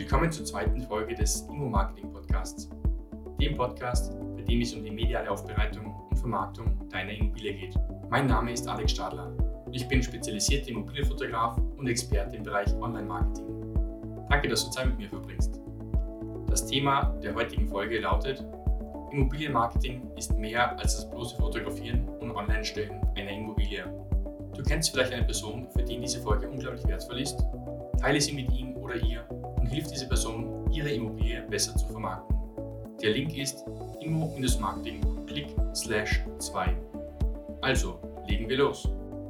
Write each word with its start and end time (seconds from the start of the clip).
Willkommen 0.00 0.32
zur 0.32 0.46
zweiten 0.46 0.80
Folge 0.80 1.14
des 1.14 1.42
Immo-Marketing-Podcasts, 1.42 2.70
dem 3.38 3.54
Podcast, 3.54 4.14
bei 4.34 4.40
dem 4.40 4.62
es 4.62 4.72
um 4.72 4.82
die 4.82 4.90
mediale 4.90 5.30
Aufbereitung 5.30 5.94
und 6.08 6.16
Vermarktung 6.16 6.88
deiner 6.88 7.12
Immobilie 7.12 7.52
geht. 7.52 7.74
Mein 8.08 8.26
Name 8.26 8.50
ist 8.50 8.66
Alex 8.66 8.92
Stadler 8.92 9.30
ich 9.72 9.86
bin 9.86 10.02
spezialisierter 10.02 10.70
Immobilienfotograf 10.70 11.60
und 11.76 11.86
Experte 11.86 12.34
im 12.36 12.44
Bereich 12.44 12.74
Online-Marketing. 12.80 13.44
Danke, 14.30 14.48
dass 14.48 14.64
du 14.64 14.70
Zeit 14.70 14.86
mit 14.86 14.96
mir 14.96 15.10
verbringst. 15.10 15.60
Das 16.48 16.66
Thema 16.66 17.14
der 17.22 17.34
heutigen 17.34 17.68
Folge 17.68 18.00
lautet 18.00 18.42
Immobilienmarketing 19.12 20.10
ist 20.16 20.34
mehr 20.38 20.78
als 20.78 20.96
das 20.96 21.10
bloße 21.10 21.36
Fotografieren 21.36 22.08
und 22.20 22.30
Online-Stellen 22.30 23.02
einer 23.16 23.32
Immobilie. 23.32 23.84
Du 24.56 24.62
kennst 24.62 24.92
vielleicht 24.92 25.12
eine 25.12 25.24
Person, 25.24 25.68
für 25.76 25.82
die 25.82 26.00
diese 26.00 26.22
Folge 26.22 26.48
unglaublich 26.48 26.86
wertvoll 26.86 27.20
ist. 27.20 27.44
Teile 28.00 28.18
sie 28.18 28.32
mit 28.32 28.50
ihm 28.50 28.74
oder 28.78 28.96
ihr 28.96 29.28
und 29.60 29.66
hilf 29.66 29.86
dieser 29.88 30.06
Person, 30.06 30.70
ihre 30.72 30.90
Immobilie 30.90 31.42
besser 31.48 31.76
zu 31.76 31.86
vermarkten. 31.86 32.36
Der 33.00 33.12
Link 33.12 33.36
ist 33.36 33.64
immo-marketing.click 34.00 35.54
slash 35.74 36.20
2. 36.38 36.76
Also, 37.62 38.00
legen 38.26 38.48
wir 38.48 38.56
los. 38.56 38.88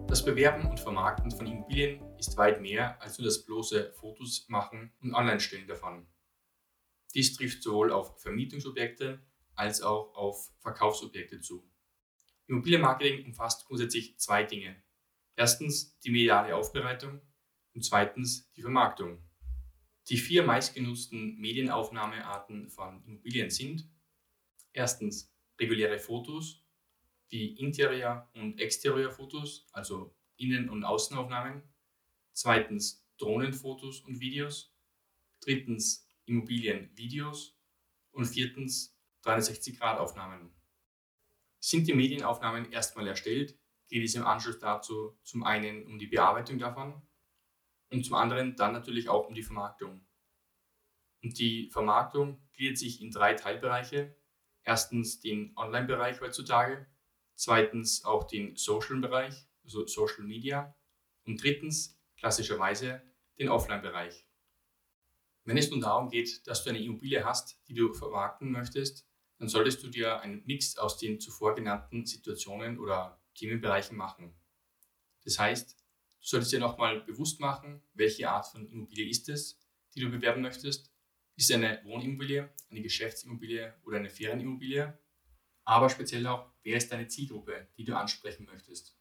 Das 0.08 0.24
Bewerben 0.24 0.68
und 0.68 0.80
Vermarkten 0.80 1.30
von 1.30 1.46
Immobilien 1.46 2.02
ist 2.18 2.36
weit 2.36 2.60
mehr 2.60 3.00
als 3.00 3.18
nur 3.18 3.26
das 3.26 3.44
bloße 3.44 3.92
Fotos 3.92 4.46
machen 4.48 4.92
und 5.00 5.14
Online-Stellen 5.14 5.68
davon. 5.68 6.06
Dies 7.14 7.36
trifft 7.36 7.62
sowohl 7.62 7.92
auf 7.92 8.20
Vermietungsobjekte 8.20 9.20
als 9.54 9.82
auch 9.82 10.14
auf 10.14 10.50
Verkaufsobjekte 10.60 11.40
zu. 11.40 11.68
Immobilienmarketing 12.46 13.26
umfasst 13.26 13.66
grundsätzlich 13.66 14.18
zwei 14.18 14.42
Dinge. 14.42 14.82
Erstens 15.36 15.98
die 16.00 16.10
mediale 16.10 16.56
Aufbereitung 16.56 17.20
und 17.74 17.84
zweitens 17.84 18.50
die 18.52 18.62
Vermarktung. 18.62 19.22
Die 20.08 20.16
vier 20.16 20.42
meistgenutzten 20.42 21.38
Medienaufnahmearten 21.38 22.68
von 22.68 23.04
Immobilien 23.04 23.50
sind 23.50 23.88
erstens 24.72 25.32
reguläre 25.58 25.98
Fotos 25.98 26.64
wie 27.28 27.54
Interieur- 27.58 28.28
und 28.34 28.60
Exterieurfotos, 28.60 29.66
also 29.72 30.14
Innen- 30.36 30.68
und 30.68 30.84
Außenaufnahmen. 30.84 31.62
Zweitens 32.32 33.06
Drohnenfotos 33.18 34.00
und 34.00 34.20
Videos. 34.20 34.74
Drittens 35.40 36.10
Immobilienvideos. 36.24 37.56
Und 38.12 38.26
viertens 38.26 38.98
360-Grad-Aufnahmen. 39.24 40.50
Sind 41.60 41.86
die 41.86 41.94
Medienaufnahmen 41.94 42.72
erstmal 42.72 43.06
erstellt, 43.06 43.56
geht 43.88 44.02
es 44.02 44.14
im 44.14 44.24
Anschluss 44.24 44.58
dazu 44.58 45.18
zum 45.22 45.44
einen 45.44 45.86
um 45.86 45.98
die 45.98 46.06
Bearbeitung 46.06 46.58
davon 46.58 47.00
und 47.90 48.04
zum 48.04 48.14
anderen 48.14 48.56
dann 48.56 48.72
natürlich 48.72 49.08
auch 49.08 49.28
um 49.28 49.34
die 49.34 49.42
Vermarktung. 49.42 50.04
Und 51.22 51.38
die 51.38 51.68
Vermarktung 51.70 52.40
gliedert 52.54 52.78
sich 52.78 53.02
in 53.02 53.10
drei 53.10 53.34
Teilbereiche. 53.34 54.16
Erstens 54.62 55.20
den 55.20 55.52
Online-Bereich 55.56 56.20
heutzutage, 56.20 56.86
zweitens 57.34 58.04
auch 58.04 58.24
den 58.24 58.56
Social-Bereich, 58.56 59.48
also 59.64 59.86
Social 59.86 60.24
Media 60.24 60.74
und 61.24 61.42
drittens 61.42 61.98
klassischerweise 62.16 63.02
den 63.38 63.48
Offline-Bereich. 63.48 64.26
Wenn 65.44 65.56
es 65.56 65.70
nun 65.70 65.80
darum 65.80 66.10
geht, 66.10 66.46
dass 66.46 66.62
du 66.62 66.70
eine 66.70 66.82
Immobilie 66.82 67.24
hast, 67.24 67.58
die 67.66 67.74
du 67.74 67.92
vermarkten 67.94 68.52
möchtest, 68.52 69.06
dann 69.38 69.48
solltest 69.48 69.82
du 69.82 69.88
dir 69.88 70.20
einen 70.20 70.44
Mix 70.44 70.76
aus 70.76 70.98
den 70.98 71.18
zuvor 71.18 71.54
genannten 71.54 72.04
Situationen 72.04 72.78
oder 72.78 73.20
Themenbereichen 73.34 73.96
machen. 73.96 74.34
Das 75.24 75.38
heißt, 75.38 75.79
du 76.20 76.26
solltest 76.26 76.52
dir 76.52 76.60
nochmal 76.60 77.00
bewusst 77.00 77.40
machen, 77.40 77.82
welche 77.94 78.28
Art 78.28 78.46
von 78.46 78.66
Immobilie 78.66 79.08
ist 79.08 79.28
es, 79.28 79.58
die 79.94 80.00
du 80.00 80.10
bewerben 80.10 80.42
möchtest. 80.42 80.92
Ist 81.36 81.50
es 81.50 81.56
eine 81.56 81.80
Wohnimmobilie, 81.84 82.52
eine 82.70 82.82
Geschäftsimmobilie 82.82 83.74
oder 83.84 83.98
eine 83.98 84.10
Ferienimmobilie? 84.10 84.98
Aber 85.64 85.88
speziell 85.88 86.26
auch, 86.26 86.52
wer 86.62 86.76
ist 86.76 86.92
deine 86.92 87.08
Zielgruppe, 87.08 87.68
die 87.76 87.84
du 87.84 87.96
ansprechen 87.96 88.44
möchtest? 88.44 88.96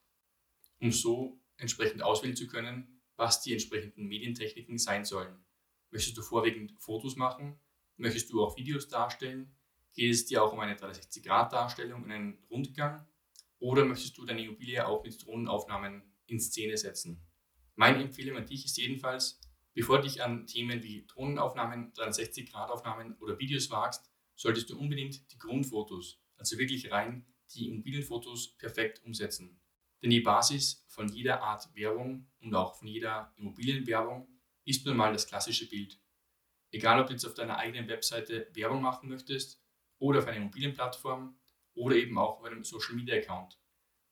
Um 0.80 0.92
so 0.92 1.42
entsprechend 1.58 2.02
auswählen 2.02 2.36
zu 2.36 2.48
können, 2.48 3.02
was 3.18 3.42
die 3.42 3.52
entsprechenden 3.52 4.08
Medientechniken 4.08 4.78
sein 4.78 5.04
sollen. 5.04 5.44
Möchtest 5.92 6.18
du 6.18 6.22
vorwiegend 6.22 6.74
Fotos 6.80 7.16
machen? 7.16 7.60
Möchtest 7.98 8.32
du 8.32 8.44
auch 8.44 8.56
Videos 8.56 8.88
darstellen? 8.88 9.54
Geht 9.94 10.14
es 10.14 10.26
dir 10.26 10.44
auch 10.44 10.54
um 10.54 10.60
eine 10.60 10.76
360-Grad-Darstellung 10.76 12.04
und 12.04 12.12
einen 12.12 12.38
Rundgang? 12.50 13.06
Oder 13.60 13.84
möchtest 13.84 14.18
du 14.18 14.26
deine 14.26 14.44
Immobilie 14.44 14.88
auch 14.88 15.04
mit 15.04 15.22
Drohnenaufnahmen 15.26 16.04
in 16.30 16.40
Szene 16.40 16.78
setzen? 16.78 17.26
Meine 17.76 18.04
Empfehlung 18.04 18.38
an 18.38 18.46
dich 18.46 18.66
ist 18.66 18.78
jedenfalls, 18.78 19.40
bevor 19.74 19.98
du 19.98 20.04
dich 20.04 20.24
an 20.24 20.46
Themen 20.48 20.84
wie 20.84 21.06
Drohnenaufnahmen, 21.08 21.94
360-Grad-Aufnahmen 21.94 23.16
oder 23.20 23.40
Videos 23.40 23.70
wagst, 23.70 24.12
solltest 24.36 24.70
du 24.70 24.78
unbedingt 24.78 25.32
die 25.32 25.38
Grundfotos, 25.38 26.22
also 26.38 26.58
wirklich 26.58 26.92
rein 26.92 27.26
die 27.56 27.68
Immobilienfotos, 27.68 28.58
perfekt 28.58 29.04
umsetzen. 29.04 29.60
Denn 30.02 30.12
die 30.12 30.22
Basis 30.22 30.86
von 30.88 31.10
jeder 31.10 31.42
Art 31.42 31.74
Werbung 31.76 32.30
und 32.40 32.54
auch 32.56 32.76
von 32.76 32.88
jeder 32.88 33.34
Immobilienwerbung 33.38 34.28
ist 34.66 34.86
nun 34.86 34.98
mal 34.98 35.12
das 35.12 35.28
klassische 35.28 35.68
Bild. 35.68 36.00
Egal 36.72 37.02
ob 37.02 37.08
du 37.08 37.14
jetzt 37.14 37.26
auf 37.26 37.34
deiner 37.34 37.58
eigenen 37.58 37.88
Webseite 37.88 38.50
Werbung 38.54 38.82
machen 38.82 39.10
möchtest 39.10 39.62
oder 39.98 40.20
auf 40.20 40.28
einer 40.28 40.38
Immobilienplattform 40.38 41.38
oder 41.74 41.96
eben 41.96 42.18
auch 42.18 42.40
auf 42.40 42.44
einem 42.44 42.64
Social 42.64 42.96
Media 42.96 43.16
Account. 43.16 43.60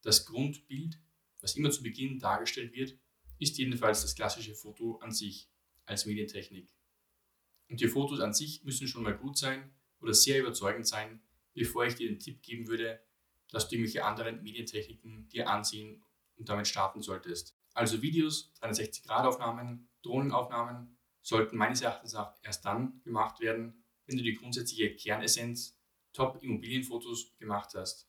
Das 0.02 0.26
Grundbild, 0.26 1.00
was 1.40 1.56
immer 1.56 1.70
zu 1.70 1.82
Beginn 1.82 2.18
dargestellt 2.18 2.72
wird, 2.72 2.98
ist 3.38 3.58
jedenfalls 3.58 4.02
das 4.02 4.14
klassische 4.14 4.54
Foto 4.54 4.96
an 4.98 5.12
sich 5.12 5.48
als 5.86 6.06
Medientechnik. 6.06 6.74
Und 7.68 7.80
die 7.80 7.88
Fotos 7.88 8.20
an 8.20 8.32
sich 8.32 8.64
müssen 8.64 8.88
schon 8.88 9.02
mal 9.02 9.16
gut 9.16 9.38
sein 9.38 9.72
oder 10.00 10.14
sehr 10.14 10.40
überzeugend 10.40 10.86
sein, 10.86 11.20
bevor 11.54 11.86
ich 11.86 11.94
dir 11.94 12.08
den 12.08 12.18
Tipp 12.18 12.42
geben 12.42 12.66
würde, 12.66 13.00
dass 13.50 13.68
du 13.68 13.76
irgendwelche 13.76 14.04
anderen 14.04 14.42
Medientechniken 14.42 15.28
dir 15.28 15.48
ansehen 15.48 16.02
und 16.36 16.48
damit 16.48 16.66
starten 16.66 17.02
solltest. 17.02 17.56
Also 17.74 18.02
Videos, 18.02 18.52
360-Grad-Aufnahmen, 18.60 19.88
Drohnenaufnahmen 20.02 20.96
sollten 21.22 21.56
meines 21.56 21.82
Erachtens 21.82 22.14
auch 22.14 22.32
erst 22.42 22.64
dann 22.64 23.00
gemacht 23.02 23.40
werden, 23.40 23.84
wenn 24.06 24.16
du 24.16 24.22
die 24.22 24.34
grundsätzliche 24.34 24.94
Kernessenz 24.96 25.78
Top-Immobilienfotos 26.12 27.36
gemacht 27.38 27.74
hast. 27.74 28.08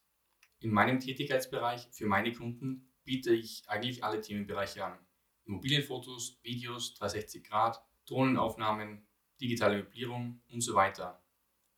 In 0.59 0.71
meinem 0.71 0.99
Tätigkeitsbereich 0.99 1.87
für 1.91 2.05
meine 2.05 2.33
Kunden 2.33 2.88
biete 3.09 3.33
ich 3.33 3.67
eigentlich 3.67 4.03
alle 4.03 4.21
Themenbereiche 4.21 4.85
an. 4.85 4.95
Immobilienfotos, 5.45 6.37
Videos, 6.43 6.93
360 6.93 7.43
Grad, 7.43 7.83
Drohnenaufnahmen, 8.05 9.07
digitale 9.41 9.77
Möblierung 9.77 10.43
und 10.51 10.61
so 10.61 10.75
weiter. 10.75 11.19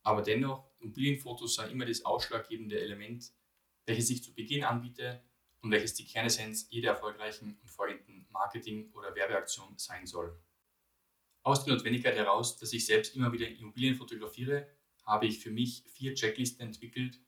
Aber 0.02 0.20
dennoch, 0.20 0.68
Immobilienfotos 0.80 1.54
sind 1.54 1.70
immer 1.70 1.86
das 1.86 2.04
ausschlaggebende 2.04 2.78
Element, 2.78 3.32
welches 3.86 4.08
sich 4.08 4.22
zu 4.22 4.34
Beginn 4.34 4.62
anbietet 4.62 5.22
und 5.62 5.70
welches 5.70 5.94
die 5.94 6.04
Kernessenz 6.04 6.66
jeder 6.68 6.90
erfolgreichen 6.90 7.58
und 7.62 7.70
folgenden 7.70 8.26
Marketing- 8.28 8.92
oder 8.92 9.14
Werbeaktion 9.14 9.78
sein 9.78 10.06
soll. 10.06 10.38
Aus 11.44 11.64
der 11.64 11.72
Notwendigkeit 11.72 12.14
heraus, 12.14 12.58
dass 12.58 12.74
ich 12.74 12.84
selbst 12.84 13.16
immer 13.16 13.32
wieder 13.32 13.48
Immobilien 13.48 13.94
fotografiere, 13.94 14.68
habe 15.06 15.28
ich 15.28 15.38
für 15.38 15.50
mich 15.50 15.82
vier 15.86 16.14
Checklisten 16.14 16.66
entwickelt, 16.66 17.22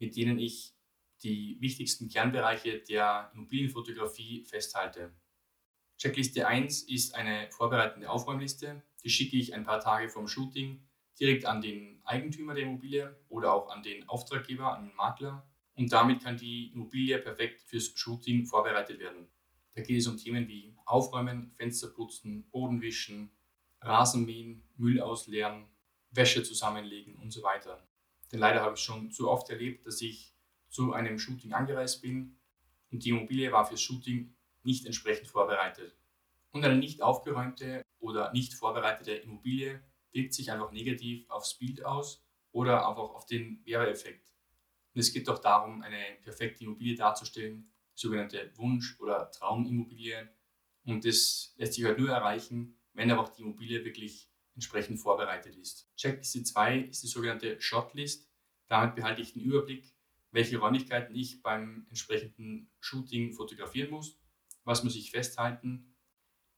mit 0.00 0.16
denen 0.16 0.38
ich 0.38 0.77
die 1.22 1.56
wichtigsten 1.60 2.08
Kernbereiche 2.08 2.80
der 2.80 3.30
Immobilienfotografie 3.34 4.44
festhalte. 4.44 5.12
Checkliste 5.98 6.46
1 6.46 6.82
ist 6.82 7.14
eine 7.14 7.50
vorbereitende 7.50 8.10
Aufräumliste. 8.10 8.82
Die 9.02 9.10
schicke 9.10 9.36
ich 9.36 9.54
ein 9.54 9.64
paar 9.64 9.80
Tage 9.80 10.08
vom 10.08 10.28
Shooting 10.28 10.88
direkt 11.18 11.44
an 11.46 11.60
den 11.60 12.00
Eigentümer 12.04 12.54
der 12.54 12.64
Immobilie 12.64 13.16
oder 13.28 13.52
auch 13.52 13.70
an 13.70 13.82
den 13.82 14.08
Auftraggeber, 14.08 14.76
an 14.76 14.86
den 14.86 14.94
Makler. 14.94 15.46
Und 15.74 15.92
damit 15.92 16.22
kann 16.22 16.36
die 16.36 16.72
Immobilie 16.72 17.18
perfekt 17.18 17.62
fürs 17.62 17.92
Shooting 17.96 18.46
vorbereitet 18.46 18.98
werden. 19.00 19.28
Da 19.74 19.82
geht 19.82 19.98
es 19.98 20.06
um 20.06 20.16
Themen 20.16 20.48
wie 20.48 20.76
Aufräumen, 20.86 21.52
Fenster 21.56 21.88
putzen, 21.88 22.48
Boden 22.50 22.80
wischen, 22.80 23.30
Rasenmähen, 23.80 24.64
Müll 24.76 25.00
ausleeren, 25.00 25.68
Wäsche 26.10 26.42
zusammenlegen 26.42 27.16
und 27.16 27.30
so 27.30 27.42
weiter. 27.42 27.86
Denn 28.32 28.40
leider 28.40 28.62
habe 28.62 28.74
ich 28.74 28.80
schon 28.80 29.10
so 29.10 29.30
oft 29.30 29.50
erlebt, 29.50 29.86
dass 29.86 30.00
ich 30.00 30.34
zu 30.68 30.92
einem 30.92 31.18
Shooting 31.18 31.52
angereist 31.52 32.02
bin 32.02 32.38
und 32.90 33.04
die 33.04 33.10
Immobilie 33.10 33.52
war 33.52 33.66
fürs 33.66 33.82
Shooting 33.82 34.34
nicht 34.62 34.86
entsprechend 34.86 35.28
vorbereitet. 35.28 35.96
Und 36.50 36.64
eine 36.64 36.76
nicht 36.76 37.02
aufgeräumte 37.02 37.82
oder 37.98 38.32
nicht 38.32 38.54
vorbereitete 38.54 39.12
Immobilie 39.12 39.82
wirkt 40.12 40.34
sich 40.34 40.50
einfach 40.50 40.72
negativ 40.72 41.28
aufs 41.30 41.54
Bild 41.54 41.84
aus 41.84 42.24
oder 42.52 42.88
einfach 42.88 43.10
auf 43.10 43.26
den 43.26 43.64
Werbeeffekt. 43.64 44.32
Und 44.94 45.00
es 45.00 45.12
geht 45.12 45.28
doch 45.28 45.38
darum, 45.38 45.82
eine 45.82 46.16
perfekte 46.22 46.64
Immobilie 46.64 46.96
darzustellen, 46.96 47.70
sogenannte 47.94 48.50
Wunsch- 48.56 48.98
oder 49.00 49.30
Traumimmobilie. 49.30 50.28
Und 50.84 51.04
das 51.04 51.54
lässt 51.56 51.74
sich 51.74 51.84
halt 51.84 51.98
nur 51.98 52.10
erreichen, 52.10 52.76
wenn 52.94 53.10
aber 53.10 53.22
auch 53.22 53.28
die 53.28 53.42
Immobilie 53.42 53.84
wirklich 53.84 54.30
entsprechend 54.54 54.98
vorbereitet 54.98 55.56
ist. 55.56 55.88
Checkliste 55.96 56.42
2 56.42 56.78
ist 56.78 57.02
die 57.02 57.08
sogenannte 57.08 57.60
Shotlist. 57.60 58.28
Damit 58.66 58.96
behalte 58.96 59.22
ich 59.22 59.34
den 59.34 59.42
Überblick, 59.42 59.94
welche 60.30 60.58
Räumlichkeiten 60.58 61.14
ich 61.14 61.42
beim 61.42 61.86
entsprechenden 61.88 62.70
Shooting 62.80 63.32
fotografieren 63.32 63.90
muss, 63.90 64.18
was 64.64 64.84
muss 64.84 64.96
ich 64.96 65.10
festhalten, 65.10 65.94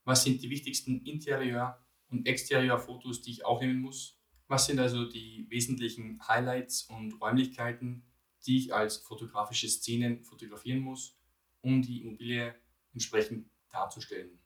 was 0.03 0.23
sind 0.23 0.41
die 0.41 0.49
wichtigsten 0.49 1.05
Interieur- 1.05 1.81
und 2.09 2.27
Exteriorfotos, 2.27 3.21
die 3.21 3.31
ich 3.31 3.45
auch 3.45 3.61
nehmen 3.61 3.79
muss. 3.79 4.19
Was 4.47 4.65
sind 4.65 4.79
also 4.79 5.05
die 5.05 5.45
wesentlichen 5.49 6.27
Highlights 6.27 6.83
und 6.83 7.21
Räumlichkeiten, 7.21 8.03
die 8.45 8.57
ich 8.57 8.73
als 8.73 8.97
fotografische 8.97 9.69
Szenen 9.69 10.23
fotografieren 10.25 10.79
muss, 10.79 11.17
um 11.61 11.81
die 11.81 12.01
Immobilie 12.01 12.55
entsprechend 12.93 13.49
darzustellen. 13.69 14.39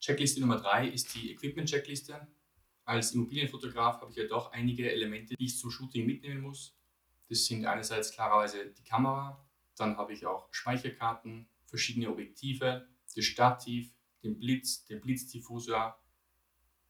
Checkliste 0.00 0.40
Nummer 0.40 0.58
drei 0.58 0.88
ist 0.88 1.14
die 1.14 1.30
Equipment-Checkliste. 1.30 2.26
Als 2.84 3.12
Immobilienfotograf 3.12 4.00
habe 4.00 4.10
ich 4.10 4.16
ja 4.16 4.26
doch 4.26 4.52
einige 4.52 4.90
Elemente, 4.90 5.36
die 5.36 5.44
ich 5.44 5.56
zum 5.56 5.70
Shooting 5.70 6.04
mitnehmen 6.04 6.42
muss. 6.42 6.76
Das 7.28 7.46
sind 7.46 7.64
einerseits 7.64 8.12
klarerweise 8.12 8.66
die 8.66 8.84
Kamera, 8.84 9.44
dann 9.76 9.96
habe 9.96 10.12
ich 10.12 10.26
auch 10.26 10.52
Speicherkarten, 10.52 11.48
verschiedene 11.66 12.10
Objektive, 12.10 12.86
das 13.14 13.24
Stativ, 13.24 13.94
den 14.22 14.38
Blitz, 14.38 14.84
den 14.84 15.00
Blitzdiffusor 15.00 15.98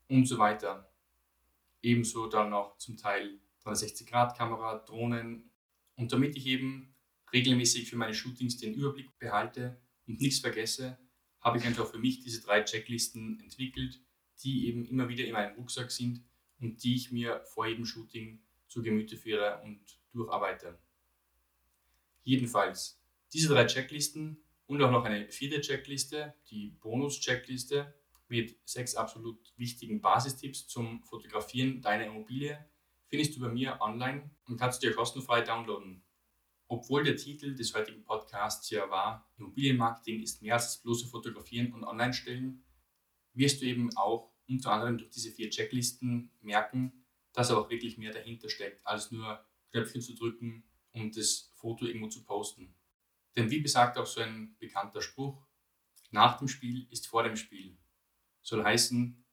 und 0.09 0.27
so 0.27 0.39
weiter. 0.39 0.91
Ebenso 1.81 2.27
dann 2.27 2.51
noch 2.51 2.77
zum 2.79 2.97
Teil 2.97 3.41
360-Grad-Kamera, 3.65 4.79
Drohnen. 4.79 5.51
Und 5.97 6.13
damit 6.13 6.37
ich 6.37 6.47
eben 6.47 6.95
regelmäßig 7.33 7.89
für 7.89 7.97
meine 7.97 8.15
Shootings 8.15 8.59
den 8.59 8.75
Überblick 8.75 9.19
behalte 9.19 9.81
und 10.07 10.21
nichts 10.21 10.41
vergesse, 10.41 10.99
habe 11.41 11.59
ich 11.59 11.65
einfach 11.65 11.87
für 11.91 11.99
mich 11.99 12.21
diese 12.21 12.41
drei 12.41 12.63
Checklisten 12.63 13.41
entwickelt, 13.41 14.01
die 14.43 14.67
eben 14.67 14.85
immer 14.85 15.09
wieder 15.09 15.25
in 15.25 15.33
meinem 15.33 15.57
Rucksack 15.57 15.91
sind 15.91 16.23
und 16.61 16.83
die 16.85 16.95
ich 16.95 17.11
mir 17.11 17.43
vor 17.47 17.67
jedem 17.67 17.85
Shooting 17.85 18.41
zu 18.69 18.83
Gemüte 18.83 19.17
führe 19.17 19.61
und 19.65 19.81
durcharbeite. 20.13 20.79
Jedenfalls, 22.25 23.01
diese 23.33 23.49
drei 23.49 23.67
Checklisten 23.67 24.43
und 24.67 24.83
auch 24.83 24.91
noch 24.91 25.05
eine 25.05 25.31
vierte 25.31 25.61
Checkliste, 25.61 26.35
die 26.51 26.71
Bonus-Checkliste 26.81 27.95
mit 28.29 28.57
sechs 28.65 28.95
absolut 28.95 29.53
wichtigen 29.57 30.01
Basistipps 30.01 30.67
zum 30.67 31.03
Fotografieren 31.03 31.83
deiner 31.83 32.07
Immobilie, 32.07 32.65
findest 33.09 33.37
du 33.37 33.41
bei 33.41 33.49
mir 33.49 33.79
online 33.81 34.31
und 34.47 34.57
kannst 34.57 34.83
dir 34.83 34.95
kostenfrei 34.95 35.43
downloaden. 35.43 36.03
Obwohl 36.69 37.05
der 37.05 37.17
Titel 37.17 37.55
des 37.55 37.75
heutigen 37.75 38.03
Podcasts 38.03 38.71
ja 38.71 38.89
war, 38.89 39.31
Immobilienmarketing 39.37 40.23
ist 40.23 40.41
mehr 40.41 40.55
als 40.55 40.69
das 40.69 40.83
bloße 40.83 41.07
Fotografieren 41.09 41.75
und 41.75 41.85
Online-Stellen, 41.85 42.65
wirst 43.35 43.61
du 43.61 43.67
eben 43.67 43.95
auch 43.97 44.33
unter 44.49 44.73
anderem 44.73 44.97
durch 44.97 45.11
diese 45.11 45.31
vier 45.31 45.51
Checklisten 45.51 46.31
merken, 46.41 47.05
dass 47.35 47.51
auch 47.51 47.69
wirklich 47.69 47.99
mehr 47.99 48.13
dahinter 48.13 48.49
steckt, 48.49 48.87
als 48.87 49.11
nur 49.11 49.45
Knöpfchen 49.73 50.03
zu 50.03 50.15
drücken 50.15 50.65
und 50.93 51.17
das 51.17 51.51
Foto 51.55 51.87
irgendwo 51.87 52.09
zu 52.09 52.25
posten. 52.25 52.75
Denn 53.35 53.51
wie 53.51 53.61
besagt 53.61 53.99
auch 53.99 54.07
so 54.07 54.21
ein 54.21 54.57
bekannter 54.59 55.03
Spruch, 55.03 55.43
nach 56.11 56.39
dem 56.39 56.47
Spiel 56.47 56.87
ist 56.91 57.07
vor 57.07 57.23
dem 57.23 57.37
Spiel. 57.37 57.79
Soll 58.43 58.63
heißen, 58.63 59.25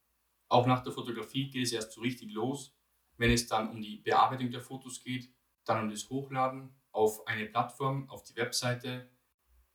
auch 0.47 0.65
nach 0.65 0.81
der 0.81 0.93
Fotografie 0.93 1.49
geht 1.49 1.65
es 1.65 1.73
erst 1.73 1.91
so 1.91 2.01
richtig 2.01 2.31
los, 2.31 2.73
wenn 3.17 3.31
es 3.31 3.47
dann 3.47 3.69
um 3.69 3.81
die 3.81 3.97
Bearbeitung 3.97 4.49
der 4.49 4.61
Fotos 4.61 5.03
geht, 5.03 5.29
dann 5.65 5.83
um 5.83 5.89
das 5.89 6.09
Hochladen 6.09 6.73
auf 6.91 7.27
eine 7.27 7.45
Plattform, 7.45 8.09
auf 8.09 8.23
die 8.23 8.35
Webseite. 8.35 9.11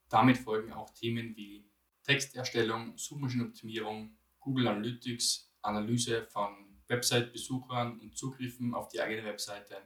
Damit 0.09 0.37
folgen 0.37 0.73
auch 0.73 0.89
Themen 0.89 1.35
wie 1.35 1.69
Texterstellung, 2.03 2.97
Suchmaschinenoptimierung, 2.97 4.17
Google 4.39 4.67
Analytics, 4.67 5.53
Analyse 5.61 6.23
von 6.23 6.79
Website-Besuchern 6.87 7.99
und 7.99 8.17
Zugriffen 8.17 8.73
auf 8.73 8.89
die 8.89 8.99
eigene 8.99 9.23
Webseite. 9.23 9.77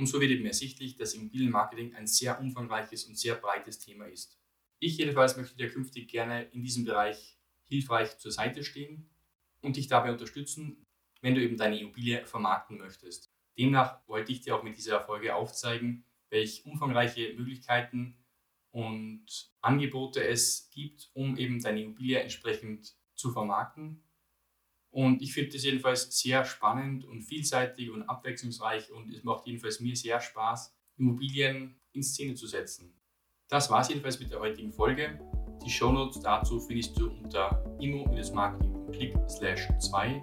Und 0.00 0.06
so 0.06 0.18
wird 0.18 0.30
eben 0.30 0.46
ersichtlich, 0.46 0.96
dass 0.96 1.12
Immobilienmarketing 1.12 1.94
ein 1.94 2.06
sehr 2.06 2.40
umfangreiches 2.40 3.04
und 3.04 3.18
sehr 3.18 3.34
breites 3.34 3.80
Thema 3.80 4.06
ist. 4.06 4.40
Ich 4.78 4.96
jedenfalls 4.96 5.36
möchte 5.36 5.58
dir 5.58 5.68
künftig 5.68 6.08
gerne 6.08 6.44
in 6.52 6.62
diesem 6.62 6.86
Bereich 6.86 7.38
hilfreich 7.64 8.16
zur 8.16 8.32
Seite 8.32 8.64
stehen 8.64 9.10
und 9.60 9.76
dich 9.76 9.88
dabei 9.88 10.10
unterstützen, 10.10 10.86
wenn 11.20 11.34
du 11.34 11.42
eben 11.42 11.58
deine 11.58 11.78
Immobilie 11.78 12.24
vermarkten 12.24 12.78
möchtest. 12.78 13.30
Demnach 13.58 14.00
wollte 14.08 14.32
ich 14.32 14.40
dir 14.40 14.56
auch 14.56 14.62
mit 14.62 14.78
dieser 14.78 15.02
Folge 15.02 15.34
aufzeigen, 15.34 16.06
welche 16.30 16.62
umfangreiche 16.62 17.34
Möglichkeiten 17.34 18.16
und 18.70 19.52
Angebote 19.60 20.24
es 20.26 20.70
gibt, 20.70 21.10
um 21.12 21.36
eben 21.36 21.60
deine 21.60 21.82
Immobilie 21.82 22.18
entsprechend 22.20 22.96
zu 23.14 23.32
vermarkten. 23.32 24.02
Und 24.90 25.22
ich 25.22 25.32
finde 25.32 25.50
das 25.52 25.64
jedenfalls 25.64 26.18
sehr 26.18 26.44
spannend 26.44 27.04
und 27.04 27.22
vielseitig 27.22 27.90
und 27.90 28.02
abwechslungsreich 28.02 28.90
und 28.90 29.12
es 29.12 29.22
macht 29.22 29.46
jedenfalls 29.46 29.80
mir 29.80 29.94
sehr 29.94 30.20
Spaß, 30.20 30.74
Immobilien 30.96 31.76
in 31.92 32.02
Szene 32.02 32.34
zu 32.34 32.46
setzen. 32.46 32.92
Das 33.48 33.70
war 33.70 33.80
es 33.80 33.88
jedenfalls 33.88 34.18
mit 34.18 34.30
der 34.30 34.40
heutigen 34.40 34.72
Folge. 34.72 35.20
Die 35.64 35.70
Shownotes 35.70 36.20
dazu 36.20 36.60
findest 36.60 36.98
du 36.98 37.10
unter 37.10 37.64
immo-marketing.click 37.80 39.14
2 39.28 40.22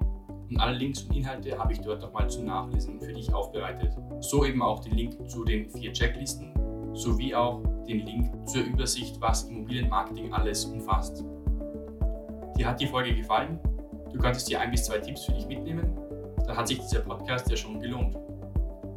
und 0.50 0.58
alle 0.60 0.78
Links 0.78 1.04
und 1.04 1.16
Inhalte 1.16 1.58
habe 1.58 1.74
ich 1.74 1.80
dort 1.80 2.02
nochmal 2.02 2.30
zum 2.30 2.46
Nachlesen 2.46 3.00
für 3.00 3.14
dich 3.14 3.34
aufbereitet. 3.34 3.94
So 4.22 4.46
eben 4.46 4.62
auch 4.62 4.80
den 4.80 4.94
Link 4.94 5.30
zu 5.30 5.44
den 5.44 5.70
vier 5.70 5.92
Checklisten 5.94 6.54
sowie 6.96 7.36
auch 7.36 7.62
den 7.86 8.06
Link 8.06 8.32
zur 8.48 8.64
Übersicht, 8.64 9.20
was 9.22 9.44
Immobilienmarketing 9.44 10.34
alles 10.34 10.66
umfasst. 10.66 11.24
Dir 12.58 12.68
hat 12.68 12.82
die 12.82 12.88
Folge 12.88 13.14
gefallen? 13.14 13.60
Du 14.12 14.20
konntest 14.20 14.50
dir 14.50 14.60
ein 14.60 14.72
bis 14.72 14.86
zwei 14.86 15.00
Tipps 15.00 15.26
für 15.26 15.34
dich 15.34 15.48
mitnehmen? 15.48 15.98
Dann 16.46 16.56
hat 16.56 16.68
sich 16.68 16.80
dieser 16.80 17.02
Podcast 17.02 17.50
ja 17.50 17.58
schon 17.58 17.80
gelohnt. 17.80 18.16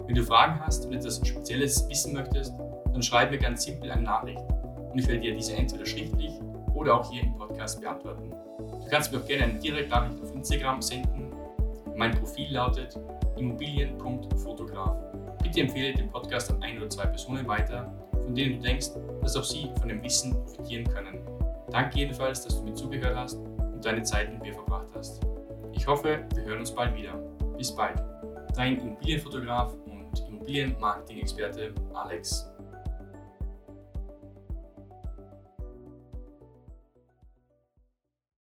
Wenn 0.06 0.14
du 0.14 0.22
Fragen 0.22 0.60
hast 0.60 0.86
und 0.86 0.92
etwas 0.92 1.20
Spezielles 1.26 1.88
wissen 1.88 2.14
möchtest, 2.14 2.54
dann 2.92 3.02
schreib 3.02 3.30
mir 3.30 3.38
ganz 3.38 3.64
simpel 3.64 3.90
eine 3.90 4.02
Nachricht 4.02 4.42
und 4.92 4.98
ich 4.98 5.06
werde 5.06 5.20
dir 5.20 5.34
diese 5.34 5.54
entweder 5.54 5.84
schriftlich 5.84 6.32
oder 6.74 6.94
auch 6.98 7.10
hier 7.10 7.22
im 7.22 7.36
Podcast 7.36 7.80
beantworten. 7.80 8.30
Du 8.58 8.88
kannst 8.90 9.12
mir 9.12 9.18
auch 9.18 9.26
gerne 9.26 9.44
eine 9.44 9.58
Direktnachricht 9.58 10.22
auf 10.22 10.34
Instagram 10.34 10.80
senden. 10.80 11.32
Mein 11.96 12.12
Profil 12.12 12.52
lautet 12.52 12.98
immobilien.fotograf. 13.36 14.96
Bitte 15.42 15.60
empfehle 15.60 15.94
den 15.94 16.10
Podcast 16.10 16.50
an 16.50 16.62
ein 16.62 16.76
oder 16.78 16.88
zwei 16.88 17.06
Personen 17.06 17.46
weiter, 17.46 17.92
von 18.12 18.34
denen 18.34 18.56
du 18.56 18.68
denkst, 18.68 18.88
dass 19.22 19.36
auch 19.36 19.44
sie 19.44 19.70
von 19.78 19.88
dem 19.88 20.02
Wissen 20.02 20.32
profitieren 20.32 20.84
können. 20.88 21.20
Danke 21.70 21.98
jedenfalls, 21.98 22.44
dass 22.44 22.58
du 22.58 22.64
mir 22.64 22.74
zugehört 22.74 23.16
hast 23.16 23.38
und 23.80 23.86
deine 23.86 24.02
Zeit 24.02 24.30
mit 24.30 24.42
mir 24.42 24.52
verbracht 24.52 24.88
hast. 24.94 25.22
Ich 25.72 25.86
hoffe, 25.86 26.26
wir 26.34 26.44
hören 26.44 26.58
uns 26.58 26.70
bald 26.70 26.94
wieder. 26.94 27.14
Bis 27.56 27.74
bald. 27.74 27.98
Dein 28.54 28.78
Immobilienfotograf 28.78 29.72
und 29.86 30.28
Immobilienmarketing-Experte 30.28 31.72
Alex. 31.94 32.49